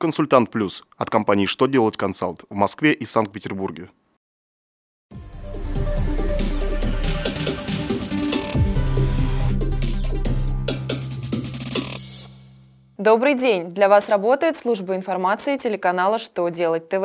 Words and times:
Консультант 0.00 0.52
Плюс 0.52 0.84
от 0.96 1.10
компании 1.10 1.46
«Что 1.46 1.66
делать 1.66 1.96
консалт» 1.96 2.44
в 2.48 2.54
Москве 2.54 2.92
и 2.92 3.04
Санкт-Петербурге. 3.04 3.90
Добрый 12.96 13.34
день! 13.34 13.74
Для 13.74 13.88
вас 13.88 14.08
работает 14.08 14.56
служба 14.56 14.94
информации 14.94 15.56
телеканала 15.56 16.20
«Что 16.20 16.48
делать 16.48 16.88
ТВ». 16.88 17.02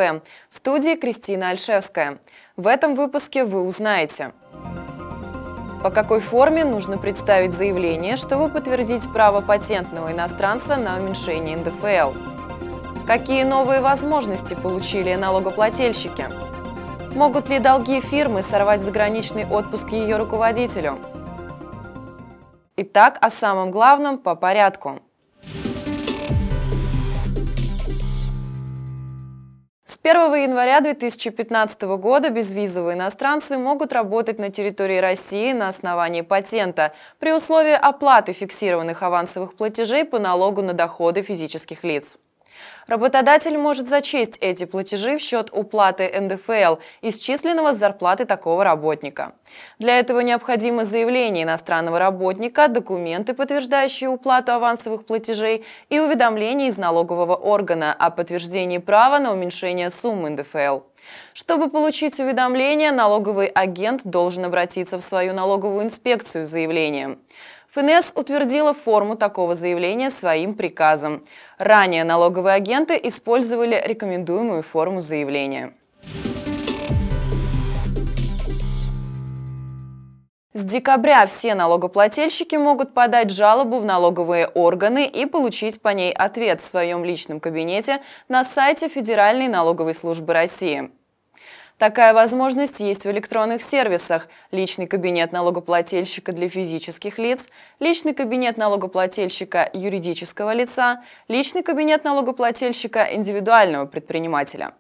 В 0.50 0.56
студии 0.56 0.96
Кристина 0.96 1.50
Альшевская. 1.50 2.20
В 2.58 2.68
этом 2.68 2.94
выпуске 2.94 3.44
вы 3.44 3.64
узнаете 3.64 4.34
по 5.82 5.90
какой 5.90 6.22
форме 6.22 6.64
нужно 6.64 6.98
представить 6.98 7.54
заявление, 7.54 8.16
чтобы 8.16 8.48
подтвердить 8.48 9.04
право 9.12 9.42
патентного 9.42 10.14
иностранца 10.14 10.78
на 10.78 10.98
уменьшение 10.98 11.58
НДФЛ. 11.58 12.33
Какие 13.06 13.44
новые 13.44 13.82
возможности 13.82 14.54
получили 14.54 15.14
налогоплательщики? 15.16 16.26
Могут 17.14 17.50
ли 17.50 17.60
долги 17.60 18.00
фирмы 18.00 18.44
сорвать 18.44 18.82
заграничный 18.82 19.46
отпуск 19.46 19.90
ее 19.90 20.16
руководителю? 20.16 20.98
Итак, 22.78 23.18
о 23.20 23.30
самом 23.30 23.72
главном 23.72 24.18
по 24.18 24.36
порядку. 24.36 25.02
С 29.86 30.00
1 30.02 30.36
января 30.36 30.80
2015 30.80 31.82
года 31.82 32.30
безвизовые 32.30 32.96
иностранцы 32.96 33.58
могут 33.58 33.92
работать 33.92 34.40
на 34.40 34.50
территории 34.50 35.00
России 35.00 35.52
на 35.52 35.68
основании 35.68 36.22
патента 36.22 36.94
при 37.20 37.34
условии 37.34 37.74
оплаты 37.74 38.32
фиксированных 38.32 39.04
авансовых 39.04 39.56
платежей 39.56 40.06
по 40.06 40.20
налогу 40.20 40.62
на 40.62 40.74
доходы 40.74 41.22
физических 41.22 41.84
лиц. 41.84 42.18
Работодатель 42.88 43.58
может 43.58 43.88
зачесть 43.88 44.38
эти 44.42 44.66
платежи 44.66 45.18
в 45.18 45.22
счет 45.22 45.50
уплаты 45.52 46.12
НДФЛ, 46.20 46.82
исчисленного 47.02 47.72
с 47.72 47.78
зарплаты 47.78 48.26
такого 48.26 48.64
работника. 48.64 49.34
Для 49.80 50.00
этого 50.00 50.20
необходимо 50.20 50.84
заявление 50.84 51.44
иностранного 51.44 51.98
работника, 52.00 52.68
документы, 52.68 53.34
подтверждающие 53.34 54.10
уплату 54.10 54.52
авансовых 54.52 55.06
платежей 55.06 55.66
и 55.90 56.00
уведомление 56.00 56.68
из 56.68 56.78
налогового 56.78 57.36
органа 57.36 57.94
о 57.94 58.10
подтверждении 58.10 58.80
права 58.80 59.20
на 59.20 59.32
уменьшение 59.32 59.90
суммы 59.90 60.32
НДФЛ. 60.32 60.82
Чтобы 61.34 61.70
получить 61.70 62.20
уведомление, 62.20 62.92
налоговый 62.92 63.48
агент 63.48 64.02
должен 64.04 64.46
обратиться 64.46 64.98
в 64.98 65.02
свою 65.02 65.34
налоговую 65.34 65.86
инспекцию 65.86 66.46
с 66.46 66.50
заявлением. 66.50 67.20
ФНС 67.74 68.12
утвердила 68.14 68.76
форму 68.76 69.16
такого 69.16 69.56
заявления 69.56 70.12
своим 70.12 70.54
приказом. 70.54 71.24
Ранее 71.58 72.04
налоговые 72.04 72.54
агенты 72.54 73.00
использовали 73.02 73.82
рекомендуемую 73.84 74.62
форму 74.62 75.02
заявления. 75.02 75.74
С 80.54 80.64
декабря 80.64 81.26
все 81.26 81.56
налогоплательщики 81.56 82.56
могут 82.56 82.94
подать 82.94 83.32
жалобу 83.32 83.80
в 83.80 83.86
налоговые 83.86 84.46
органы 84.50 85.08
и 85.08 85.26
получить 85.26 85.82
по 85.82 85.90
ней 85.90 86.14
ответ 86.14 86.62
в 86.62 86.64
своем 86.64 87.04
личном 87.04 87.40
кабинете 87.40 88.02
на 88.30 88.44
сайте 88.44 88.88
Федеральной 88.88 89.48
налоговой 89.48 89.96
службы 89.96 90.34
России. 90.34 90.92
Такая 91.78 92.14
возможность 92.14 92.80
есть 92.80 93.04
в 93.04 93.12
электронных 93.12 93.62
сервисах. 93.62 94.28
Личный 94.52 94.88
кабинет 94.88 95.32
налогоплательщика 95.32 96.32
для 96.32 96.48
физических 96.48 97.18
лиц, 97.18 97.50
личный 97.80 98.14
кабинет 98.14 98.58
налогоплательщика 98.58 99.70
юридического 99.74 100.54
лица, 100.54 101.04
личный 101.28 101.64
кабинет 101.64 102.04
налогоплательщика 102.04 103.08
индивидуального 103.12 103.86
предпринимателя. 103.86 104.74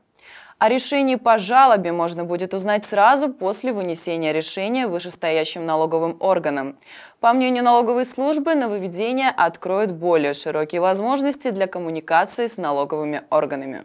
О 0.59 0.69
решении 0.69 1.15
по 1.15 1.39
жалобе 1.39 1.91
можно 1.91 2.23
будет 2.23 2.53
узнать 2.53 2.85
сразу 2.85 3.27
после 3.27 3.73
вынесения 3.73 4.31
решения 4.31 4.87
вышестоящим 4.87 5.65
налоговым 5.65 6.15
органам. 6.21 6.77
По 7.19 7.33
мнению 7.33 7.63
налоговой 7.63 8.05
службы, 8.05 8.55
нововведение 8.55 9.29
откроет 9.29 9.91
более 9.91 10.33
широкие 10.33 10.79
возможности 10.79 11.49
для 11.49 11.67
коммуникации 11.67 12.47
с 12.47 12.55
налоговыми 12.55 13.23
органами. 13.29 13.83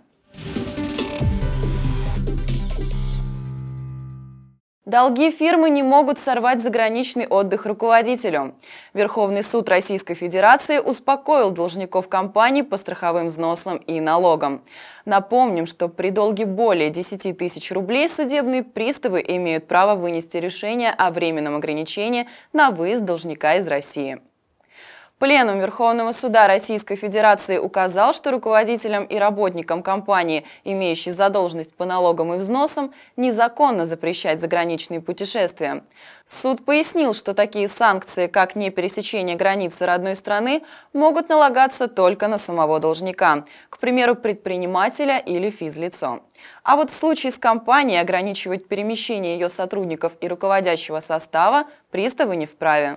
Долги 4.89 5.31
фирмы 5.31 5.69
не 5.69 5.83
могут 5.83 6.19
сорвать 6.19 6.63
заграничный 6.63 7.27
отдых 7.27 7.67
руководителю. 7.67 8.55
Верховный 8.95 9.45
суд 9.45 9.69
Российской 9.69 10.15
Федерации 10.15 10.79
успокоил 10.79 11.51
должников 11.51 12.09
компаний 12.09 12.63
по 12.63 12.79
страховым 12.79 13.27
взносам 13.27 13.77
и 13.77 14.01
налогам. 14.01 14.63
Напомним, 15.05 15.67
что 15.67 15.89
при 15.89 16.09
долге 16.09 16.47
более 16.47 16.89
10 16.89 17.37
тысяч 17.37 17.71
рублей 17.71 18.09
судебные 18.09 18.63
приставы 18.63 19.23
имеют 19.29 19.69
право 19.69 19.95
вынести 19.95 20.39
решение 20.39 20.89
о 20.89 21.11
временном 21.11 21.57
ограничении 21.57 22.27
на 22.55 22.71
выезд 22.71 23.05
должника 23.05 23.57
из 23.57 23.67
России. 23.67 24.23
Пленум 25.19 25.59
Верховного 25.59 26.13
суда 26.13 26.47
Российской 26.47 26.95
Федерации 26.95 27.59
указал, 27.59 28.13
что 28.13 28.31
руководителям 28.31 29.03
и 29.03 29.17
работникам 29.17 29.83
компании, 29.83 30.45
имеющей 30.63 31.11
задолженность 31.11 31.75
по 31.75 31.85
налогам 31.85 32.35
и 32.35 32.37
взносам, 32.37 32.93
незаконно 33.17 33.85
запрещать 33.85 34.41
заграничные 34.41 35.01
путешествия. 35.01 35.83
Суд 36.25 36.65
пояснил, 36.65 37.15
что 37.15 37.35
такие 37.35 37.67
санкции, 37.67 38.29
как 38.29 38.55
непересечение 38.55 39.35
границы 39.35 39.87
родной 39.87 40.15
страны, 40.15 40.63
могут 40.93 41.29
налагаться 41.29 41.89
только 41.89 42.29
на 42.29 42.39
самого 42.39 42.79
должника, 42.79 43.45
к 43.71 43.79
примеру, 43.79 44.15
предпринимателя 44.15 45.19
или 45.19 45.51
физлицо. 45.51 46.21
А 46.63 46.77
вот 46.77 46.93
в 46.93 46.95
случае 46.95 47.33
с 47.33 47.39
компанией 47.39 47.99
ограничивать 47.99 48.69
перемещение 48.69 49.37
ее 49.37 49.49
сотрудников 49.49 50.13
и 50.21 50.29
руководящего 50.29 51.01
состава 51.01 51.65
приставы 51.91 52.37
не 52.37 52.47
вправе. 52.47 52.97